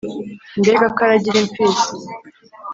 [0.59, 1.87] mbega ko aragira imfizi